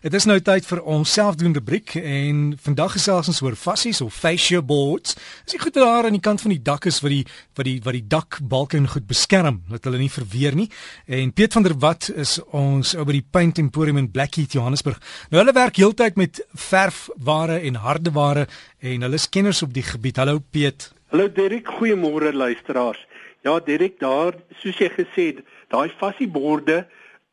Dit 0.00 0.14
is 0.16 0.24
nou 0.24 0.38
tyd 0.40 0.64
vir 0.64 0.78
ons 0.88 1.10
selfdoende 1.12 1.60
briek 1.60 1.90
en 2.00 2.54
vandag 2.64 2.94
gesels 2.94 3.26
ons 3.28 3.40
oor 3.44 3.52
fassies 3.52 3.98
of 4.00 4.14
fascia 4.16 4.62
boards. 4.64 5.12
Dis 5.44 5.58
die 5.58 5.60
goed 5.60 5.74
daar 5.76 6.06
aan 6.08 6.14
die 6.16 6.22
kant 6.24 6.40
van 6.40 6.54
die 6.54 6.62
dak 6.64 6.86
is 6.88 7.02
wat 7.04 7.12
die 7.12 7.26
wat 7.58 7.66
die 7.68 7.74
wat 7.84 7.98
die 7.98 8.06
dakbalke 8.14 8.80
goed 8.94 9.04
beskerm 9.10 9.58
dat 9.68 9.84
hulle 9.84 9.98
nie 10.00 10.08
verweer 10.08 10.56
nie. 10.56 10.70
En 11.04 11.34
Piet 11.36 11.52
van 11.52 11.66
der 11.66 11.74
Walt 11.84 12.08
is 12.16 12.38
ons 12.48 12.94
oor 12.96 13.10
by 13.10 13.18
die 13.18 13.26
Paint 13.36 13.60
Emporium 13.60 14.00
in 14.00 14.08
Blackheath 14.08 14.56
Johannesburg. 14.56 14.96
Nou 15.28 15.42
hulle 15.42 15.52
werk 15.52 15.76
heeltyd 15.76 16.16
met 16.16 16.40
verfware 16.54 17.60
en 17.60 17.76
hardeware 17.84 18.46
en 18.80 19.04
hulle 19.04 19.20
is 19.20 19.28
kenners 19.28 19.60
op 19.68 19.76
die 19.76 19.84
gebied. 19.84 20.16
Hallo 20.16 20.40
Piet. 20.40 20.94
Hallo 21.12 21.28
Derek, 21.28 21.68
goeiemôre 21.76 22.32
luisteraars. 22.32 23.04
Ja 23.44 23.60
Derek, 23.60 24.00
daar 24.00 24.40
soos 24.64 24.80
jy 24.80 24.88
gesê 24.96 25.28
het, 25.34 25.44
daai 25.68 25.92
fassieborde 26.00 26.86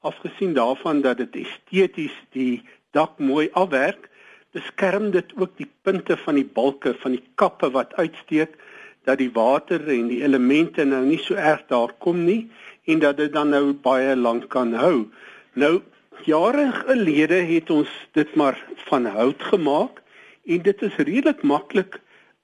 afgesien 0.07 0.53
daarvan 0.55 1.01
dat 1.05 1.19
dit 1.21 1.35
esteties 1.43 2.15
die 2.35 2.63
dak 2.95 3.19
mooi 3.19 3.49
afwerk, 3.51 4.09
beskerm 4.55 5.11
dit 5.11 5.33
ook 5.35 5.57
die 5.59 5.69
punte 5.85 6.17
van 6.23 6.39
die 6.39 6.47
balke 6.47 6.95
van 7.03 7.17
die 7.17 7.23
kappe 7.35 7.69
wat 7.75 7.93
uitsteek 7.99 8.55
dat 9.07 9.19
die 9.21 9.31
water 9.33 9.83
en 9.91 10.09
die 10.11 10.23
elemente 10.23 10.85
nou 10.87 11.03
nie 11.05 11.19
so 11.21 11.35
erg 11.35 11.63
daar 11.71 11.93
kom 12.03 12.23
nie 12.25 12.47
en 12.87 13.03
dat 13.03 13.19
dit 13.19 13.33
dan 13.33 13.51
nou 13.51 13.73
baie 13.73 14.15
lank 14.15 14.49
kan 14.51 14.73
hou. 14.75 15.07
Nou 15.53 15.81
jare 16.25 16.71
gelede 16.81 17.39
het 17.51 17.69
ons 17.69 17.91
dit 18.17 18.35
maar 18.35 18.57
van 18.89 19.05
hout 19.05 19.43
gemaak 19.51 20.01
en 20.47 20.63
dit 20.63 20.81
is 20.81 20.95
redelik 20.97 21.43
maklik 21.43 21.99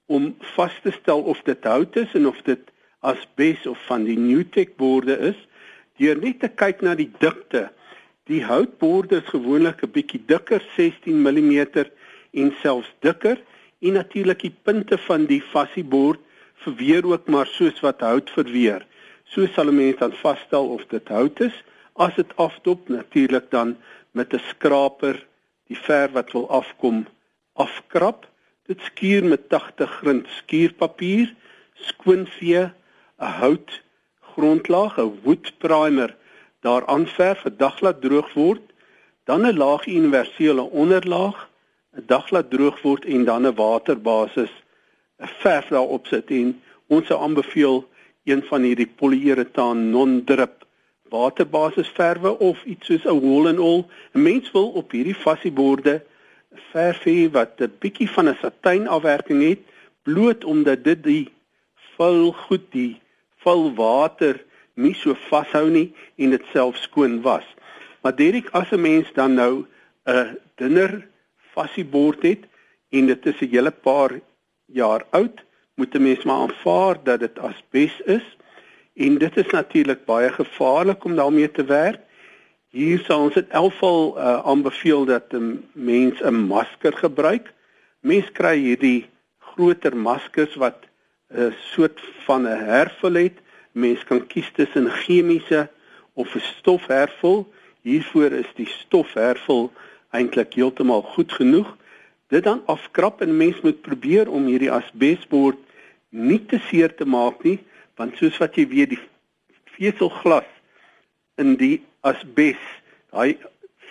om 0.06 0.34
vas 0.54 0.76
te 0.84 0.92
stel 0.92 1.24
of 1.32 1.40
dit 1.48 1.64
hout 1.64 1.96
is 1.96 2.12
en 2.14 2.28
of 2.28 2.40
dit 2.44 2.70
asbes 3.00 3.66
of 3.66 3.80
van 3.88 4.04
die 4.08 4.18
Newtek 4.18 4.76
borde 4.80 5.16
is 5.32 5.40
deur 5.98 6.18
net 6.18 6.40
te 6.40 6.48
kyk 6.48 6.82
na 6.82 6.94
die 6.98 7.10
dikte. 7.20 7.68
Die 8.30 8.42
houtborde 8.44 9.20
is 9.20 9.28
gewoonlik 9.30 9.82
'n 9.82 9.92
bietjie 9.92 10.22
dikker, 10.26 10.62
16 10.76 11.22
mm 11.22 11.84
en 12.32 12.54
selfs 12.62 12.90
dikker 13.00 13.38
en 13.80 13.92
natuurlik 13.92 14.40
die 14.40 14.56
punte 14.62 14.98
van 14.98 15.26
die 15.26 15.42
fassiebord 15.52 16.20
verweer 16.64 17.06
ook 17.06 17.28
maar 17.28 17.46
soos 17.46 17.80
wat 17.80 18.00
hout 18.00 18.30
verweer. 18.30 18.86
So 19.24 19.46
sal 19.46 19.68
'n 19.68 19.76
mens 19.76 19.98
dan 19.98 20.12
vasstel 20.12 20.68
of 20.68 20.86
dit 20.88 21.08
hout 21.08 21.40
is. 21.40 21.56
As 21.94 22.14
dit 22.14 22.36
afdop, 22.36 22.88
natuurlik 22.88 23.50
dan 23.50 23.76
met 24.12 24.34
'n 24.34 24.42
skraper 24.48 25.26
die 25.68 25.78
verf 25.78 26.12
wat 26.12 26.32
wil 26.32 26.48
afkom 26.48 27.06
afkrap. 27.52 28.26
Dit 28.66 28.80
skuur 28.80 29.24
met 29.24 29.48
80 29.48 29.90
grind 29.90 30.26
skuurpapier, 30.28 31.34
skoonvee, 31.74 32.72
'n 33.18 33.32
hout 33.40 33.83
grondlaag, 34.34 34.98
'n 34.98 35.18
wood 35.22 35.52
primer 35.58 36.16
daaraan 36.60 37.06
verf, 37.06 37.44
'n 37.44 37.56
dag 37.56 37.80
laat 37.80 38.00
droog 38.00 38.32
word, 38.32 38.64
dan 39.24 39.46
'n 39.46 39.56
laag 39.56 39.86
universele 39.86 40.62
onderlaag, 40.82 41.38
'n 41.96 42.04
dag 42.06 42.30
laat 42.30 42.50
droog 42.50 42.82
word 42.82 43.04
en 43.04 43.24
dan 43.24 43.46
'n 43.46 43.54
waterbasis 43.54 44.52
'n 45.22 45.30
verf 45.42 45.66
daarop 45.68 46.06
sit 46.06 46.30
en 46.30 46.48
ons 46.86 47.06
sou 47.06 47.18
aanbeveel 47.22 47.88
een 48.24 48.42
van 48.42 48.62
hierdie 48.62 48.92
polyuretaan 49.00 49.90
non-drip 49.90 50.64
waterbasis 51.14 51.88
verwe 51.88 52.38
of 52.38 52.64
iets 52.64 52.86
soos 52.86 53.04
'n 53.04 53.20
wool 53.24 53.48
and 53.48 53.58
all. 53.58 53.86
'n 54.14 54.22
Mens 54.22 54.50
wil 54.52 54.68
op 54.80 54.90
hierdie 54.90 55.20
fassieborde 55.26 56.02
verf 56.72 57.00
hê 57.04 57.30
wat 57.30 57.60
'n 57.60 57.72
bietjie 57.78 58.10
van 58.10 58.28
'n 58.28 58.38
satijn 58.42 58.88
afwerking 58.88 59.42
het, 59.48 59.62
bloot 60.02 60.44
omdat 60.44 60.84
dit 60.84 61.02
die 61.02 61.26
vuil 61.96 62.32
goed 62.32 62.66
die 62.70 63.00
vuil 63.44 63.70
water 63.78 64.40
nie 64.74 64.94
so 64.94 65.14
vashou 65.28 65.68
nie 65.70 65.92
en 66.18 66.34
dit 66.34 66.46
self 66.52 66.76
skoon 66.82 67.20
was. 67.22 67.44
Maar 68.02 68.16
Derek 68.16 68.48
as 68.52 68.70
'n 68.72 68.80
mens 68.80 69.12
dan 69.14 69.34
nou 69.34 69.66
'n 70.06 70.38
dunner 70.56 71.06
fassiebord 71.54 72.22
het 72.22 72.42
en 72.90 73.06
dit 73.06 73.26
is 73.26 73.40
'n 73.40 73.50
hele 73.54 73.70
paar 73.70 74.20
jaar 74.66 75.02
oud, 75.10 75.44
moet 75.76 75.94
'n 75.94 76.02
mens 76.02 76.24
maar 76.24 76.40
aanvaar 76.46 76.96
dat 77.04 77.20
dit 77.20 77.38
asbes 77.38 78.00
is 78.00 78.26
en 78.94 79.18
dit 79.18 79.36
is 79.36 79.50
natuurlik 79.50 80.04
baie 80.04 80.30
gevaarlik 80.32 81.04
om 81.04 81.16
daarmee 81.16 81.50
te 81.50 81.64
werk. 81.64 82.00
Hier 82.70 82.98
sal 82.98 83.20
ons 83.22 83.36
elk 83.48 83.72
geval 83.72 84.18
uh, 84.18 84.46
aanbeveel 84.46 85.04
dat 85.04 85.32
'n 85.32 85.68
mens 85.72 86.20
'n 86.20 86.34
masker 86.34 86.92
gebruik. 86.92 87.52
Mens 88.00 88.32
kry 88.32 88.58
hierdie 88.58 89.06
groter 89.38 89.96
maskers 89.96 90.54
wat 90.54 90.76
'n 91.34 91.54
soort 91.72 92.00
van 92.26 92.42
'n 92.42 92.64
hervel 92.70 93.14
het. 93.14 93.36
Mens 93.72 94.04
kan 94.04 94.26
kies 94.26 94.50
tussen 94.52 94.90
chemiese 94.90 95.70
of 96.12 96.34
'n 96.34 96.40
stofhervel. 96.40 97.52
Hiervoor 97.82 98.32
is 98.32 98.50
die 98.54 98.68
stofhervel 98.68 99.72
eintlik 100.10 100.54
heeltemal 100.54 101.02
goed 101.02 101.32
genoeg. 101.32 101.76
Dit 102.28 102.44
dan 102.44 102.62
afkrap 102.66 103.20
en 103.20 103.36
mens 103.36 103.60
moet 103.60 103.80
probeer 103.80 104.30
om 104.30 104.46
hierdie 104.46 104.70
asbesbord 104.70 105.58
nie 106.08 106.46
te 106.46 106.58
seer 106.68 106.94
te 106.94 107.04
maak 107.04 107.42
nie, 107.42 107.58
want 107.96 108.16
soos 108.16 108.38
wat 108.38 108.54
jy 108.54 108.68
weet 108.68 108.94
die 108.94 109.00
veselglas 109.74 110.48
in 111.36 111.56
die 111.58 111.82
asbes, 112.00 112.60
daai 113.10 113.36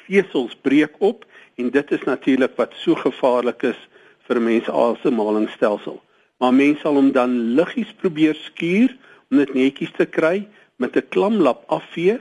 vesels 0.05 0.55
breek 0.55 0.95
op 0.99 1.25
en 1.55 1.69
dit 1.69 1.91
is 1.91 2.03
natuurlik 2.03 2.55
wat 2.55 2.73
so 2.79 2.95
gevaarlik 2.95 3.63
is 3.63 3.79
vir 4.27 4.39
mense 4.41 4.71
asemhalingsstelsel 4.71 5.99
maar 6.37 6.53
mens 6.53 6.79
sal 6.79 6.93
hom 6.99 7.11
dan 7.11 7.55
liggies 7.55 7.93
probeer 8.01 8.35
skuur 8.35 8.95
om 9.31 9.37
dit 9.37 9.53
netjies 9.53 9.91
te 9.97 10.05
kry 10.05 10.47
met 10.75 10.95
'n 10.95 11.09
klamlap 11.09 11.63
afvee 11.67 12.19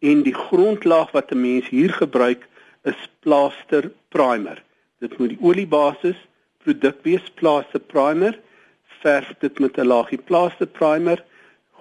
en 0.00 0.22
die 0.22 0.34
grondlaag 0.34 1.10
wat 1.10 1.32
'n 1.32 1.40
mens 1.40 1.68
hier 1.68 1.92
gebruik 1.92 2.48
is 2.84 3.08
plaster 3.20 3.90
primer. 4.08 4.62
Dit 4.98 5.18
moet 5.18 5.28
die 5.28 5.42
oliebasis 5.42 6.18
produk 6.64 6.98
wees 7.02 7.30
plaster 7.34 7.80
primer. 7.80 8.38
Verf 9.02 9.34
dit 9.38 9.58
met 9.58 9.78
'n 9.78 9.86
laagie 9.86 10.18
plaster 10.18 10.66
primer 10.66 11.24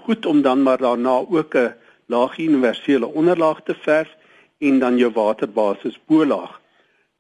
goed 0.02 0.26
om 0.26 0.42
dan 0.42 0.64
maar 0.64 0.78
daarna 0.78 1.26
ook 1.30 1.56
'n 1.56 1.74
laagie 2.06 2.50
universele 2.50 3.06
onderlaag 3.06 3.62
te 3.64 3.76
verf 3.76 4.16
en 4.58 4.80
dan 4.80 4.98
jou 4.98 5.12
waterbasis 5.12 6.00
bolaag. 6.06 6.61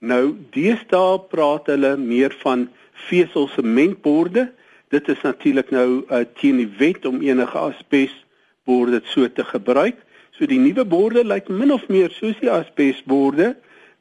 Nou 0.02 0.34
deesdae 0.50 1.20
praat 1.30 1.68
hulle 1.70 1.92
meer 2.02 2.34
van 2.42 2.66
vesel 3.06 3.46
sementborde. 3.54 4.48
Dit 4.90 5.08
is 5.14 5.22
natuurlik 5.22 5.70
nou 5.70 6.02
uh, 6.02 6.24
teen 6.40 6.58
die 6.58 6.72
wet 6.80 7.06
om 7.06 7.22
enige 7.22 7.58
asbesborde 7.58 9.02
so 9.06 9.30
te 9.30 9.46
gebruik. 9.46 10.02
So 10.34 10.50
die 10.50 10.60
nuwe 10.60 10.88
borde 10.90 11.22
lyk 11.24 11.52
min 11.54 11.74
of 11.74 11.86
meer 11.94 12.10
soos 12.18 12.40
die 12.42 12.50
asbesborde. 12.50 13.54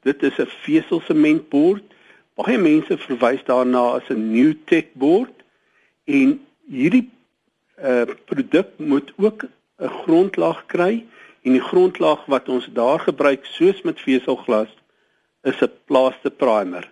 Dit 0.09 0.25
is 0.25 0.41
'n 0.41 0.49
vesel 0.65 1.05
sementbord. 1.05 1.85
Baie 2.35 2.59
mense 2.59 2.97
verwys 2.97 3.45
daarna 3.45 4.01
as 4.01 4.09
'n 4.09 4.33
new 4.33 4.55
tech 4.65 4.89
bord 4.97 5.45
en 6.05 6.41
hierdie 6.65 7.11
uh, 7.77 8.09
produk 8.25 8.73
moet 8.77 9.13
ook 9.17 9.45
'n 9.45 9.95
grondlaag 10.03 10.67
kry 10.67 11.05
en 11.45 11.53
die 11.53 11.67
grondlaag 11.69 12.25
wat 12.27 12.49
ons 12.49 12.69
daar 12.73 13.01
gebruik 13.01 13.45
soos 13.45 13.83
met 13.83 14.01
veselglas 14.01 14.80
is 15.43 15.61
'n 15.63 15.73
plaster 15.87 16.31
primer. 16.31 16.91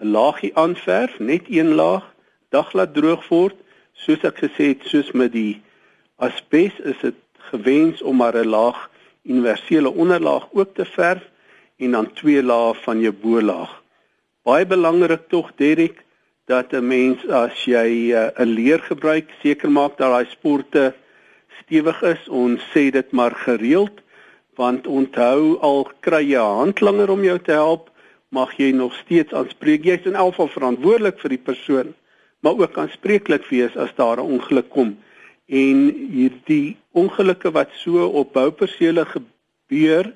'n 0.00 0.10
Laagie 0.10 0.56
aanverf, 0.56 1.18
net 1.18 1.44
een 1.48 1.74
laag, 1.74 2.04
dag 2.48 2.72
laat 2.72 2.94
droog 2.94 3.28
word. 3.28 3.56
Soos 3.92 4.22
ek 4.24 4.36
gesê 4.44 4.64
het, 4.72 4.82
soos 4.84 5.10
met 5.12 5.32
die 5.32 5.62
asbes 6.16 6.74
is 6.80 6.98
dit 7.02 7.18
gewens 7.50 8.02
om 8.02 8.16
maar 8.16 8.36
'n 8.36 8.48
laag 8.48 8.90
universele 9.22 9.90
onderlaag 9.90 10.48
ook 10.52 10.74
te 10.74 10.84
verf 10.84 11.24
en 11.76 11.90
dan 11.90 12.12
twee 12.12 12.42
lae 12.42 12.74
van 12.74 13.00
jou 13.00 13.12
bolaag. 13.12 13.82
Baie 14.42 14.66
belangrik 14.66 15.28
tog 15.28 15.52
Derek 15.56 16.04
dat 16.46 16.72
'n 16.72 16.86
mens 16.86 17.28
as 17.28 17.64
jy 17.64 18.12
eh, 18.12 18.30
'n 18.36 18.48
uh, 18.48 18.54
leer 18.56 18.80
gebruik, 18.80 19.30
seker 19.42 19.70
maak 19.70 19.96
dat 19.98 20.10
daai 20.10 20.26
sporte 20.30 20.94
stewig 21.60 22.02
is. 22.02 22.28
Ons 22.28 22.60
sê 22.72 22.90
dit 22.90 23.10
maar 23.12 23.34
gereeld 23.34 24.00
want 24.54 24.86
onthou 24.86 25.58
al 25.60 25.90
kry 26.00 26.24
jy 26.24 26.40
'n 26.40 26.58
handlanger 26.62 27.10
om 27.10 27.22
jou 27.24 27.38
te 27.38 27.52
help, 27.52 27.89
mag 28.30 28.52
jy 28.58 28.70
nog 28.74 28.94
steeds 28.94 29.34
aanspreek. 29.34 29.84
Jy's 29.84 30.06
in 30.06 30.18
elk 30.18 30.34
geval 30.34 30.52
verantwoordelik 30.54 31.18
vir 31.22 31.34
die 31.34 31.44
persoon, 31.50 31.94
maar 32.40 32.58
ook 32.58 32.78
aanspreeklik 32.78 33.48
wees 33.50 33.76
as 33.76 33.94
daar 33.98 34.18
'n 34.22 34.32
ongeluk 34.38 34.68
kom. 34.70 34.98
En 35.46 35.78
hierdie 36.14 36.76
ongelukke 36.92 37.50
wat 37.50 37.70
so 37.74 38.06
op 38.06 38.32
boupersele 38.32 39.04
gebeur, 39.06 40.12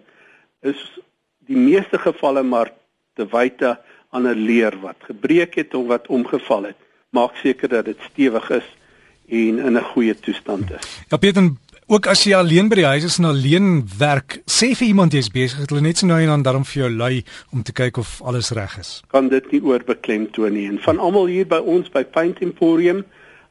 is 0.62 0.98
die 1.46 1.56
meeste 1.56 1.98
gevalle 1.98 2.42
maar 2.42 2.72
te 3.14 3.26
wyte 3.26 3.78
aan 4.10 4.26
'n 4.26 4.44
leer 4.46 4.80
wat 4.80 4.96
gebreek 4.98 5.54
het 5.54 5.74
of 5.74 5.86
wat 5.86 6.06
omgeval 6.06 6.62
het. 6.62 6.76
Maak 7.10 7.36
seker 7.36 7.68
dat 7.68 7.84
dit 7.84 7.98
stewig 8.10 8.50
is 8.50 8.68
en 9.28 9.58
in 9.58 9.76
'n 9.76 9.90
goeie 9.92 10.14
toestand 10.14 10.70
is. 10.70 11.04
Ja 11.08 11.16
Peter, 11.16 11.52
Ook 11.86 12.06
as 12.08 12.22
jy 12.24 12.32
alleen 12.32 12.70
by 12.72 12.78
die 12.78 12.86
huis 12.88 13.04
is 13.04 13.18
en 13.20 13.26
alleen 13.28 13.82
werk, 14.00 14.38
sê 14.48 14.70
vir 14.72 14.86
iemand 14.86 15.12
jy's 15.12 15.28
besig, 15.28 15.66
hulle 15.68 15.82
net 15.84 16.00
so 16.00 16.08
nou 16.08 16.16
en 16.16 16.30
dan 16.32 16.44
daarom 16.46 16.62
vir 16.64 16.78
jou 16.78 16.88
lui 16.88 17.18
om 17.52 17.60
te 17.60 17.74
kyk 17.76 18.00
of 18.00 18.14
alles 18.24 18.48
reg 18.56 18.78
is. 18.80 18.92
Kan 19.12 19.28
dit 19.28 19.50
nie 19.52 19.60
oorbeklem 19.60 20.24
toon 20.32 20.56
nie. 20.56 20.64
En 20.70 20.78
van 20.80 20.96
almal 20.96 21.28
hier 21.28 21.44
by 21.50 21.60
ons 21.60 21.92
by 21.92 22.00
Paint 22.08 22.40
Emporium, 22.40 23.04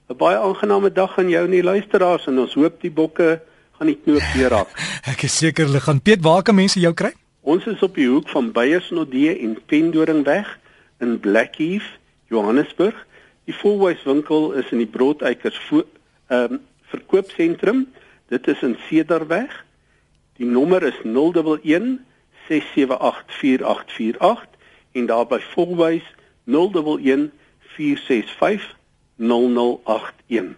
'n 0.09 0.17
baie 0.17 0.37
aangename 0.37 0.89
dag 0.89 1.13
aan 1.19 1.29
jou 1.29 1.45
en 1.45 1.53
die 1.53 1.61
luisteraars 1.61 2.25
en 2.27 2.39
ons 2.39 2.57
hoop 2.57 2.81
die 2.81 2.89
bokke 2.89 3.39
gaan 3.77 3.87
nie 3.87 3.99
knoop 4.01 4.25
weer 4.33 4.49
raak. 4.49 4.73
Ek 5.13 5.23
is 5.29 5.37
seker 5.37 5.69
hulle 5.69 5.79
gaan 5.79 6.01
Piet, 6.01 6.23
waar 6.25 6.41
kan 6.41 6.55
mense 6.55 6.79
jou 6.79 6.93
kry? 6.93 7.13
Ons 7.41 7.65
is 7.69 7.81
op 7.83 7.95
die 7.95 8.09
hoek 8.09 8.29
van 8.29 8.51
Beyersnodde 8.51 9.39
en 9.39 9.57
Pendoringweg 9.67 10.59
in 11.01 11.19
Blackheath, 11.19 11.99
Johannesburg. 12.33 12.95
Die 13.45 13.53
Fourways 13.53 14.01
winkel 14.05 14.53
is 14.53 14.71
in 14.71 14.81
die 14.81 14.89
Broodeikers 14.89 15.59
ehm 15.69 16.53
um, 16.53 16.59
verkoopsentrum. 16.89 17.87
Dit 18.33 18.47
is 18.47 18.61
in 18.61 18.77
Cedarweg. 18.87 19.65
Die 20.37 20.45
nommer 20.45 20.83
is 20.83 20.97
011 21.03 21.99
678 22.47 23.23
4848 23.27 24.47
en 24.91 25.05
daar 25.05 25.27
by 25.27 25.39
Fourways 25.39 26.03
011 26.43 27.29
465 27.75 28.75
0081. 29.17 30.55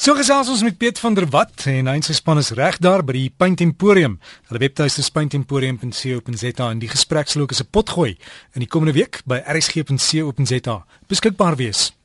So 0.00 0.16
gesels 0.16 0.48
ons 0.48 0.62
met 0.64 0.78
Piet 0.80 0.98
van 0.98 1.14
der 1.14 1.28
Walt 1.28 1.66
en 1.68 1.92
hy 1.92 1.98
en 2.00 2.06
sy 2.06 2.16
span 2.16 2.40
is 2.40 2.54
reg 2.56 2.80
daar 2.80 3.04
by 3.04 3.18
die 3.18 3.28
Paint 3.28 3.60
Emporium. 3.60 4.16
Hulle 4.48 4.64
webtuiste 4.64 5.04
is 5.04 5.12
paintemporium.co.za 5.12 6.70
en 6.70 6.80
die 6.80 6.88
gespreksloop 6.88 7.52
is 7.52 7.60
'n 7.60 7.68
potgooi 7.70 8.16
in 8.56 8.64
die 8.64 8.72
komende 8.72 8.96
week 8.96 9.20
by 9.26 9.44
rsg.co.za 9.44 10.84
beskikbaar 11.06 11.56
wees. 11.60 11.99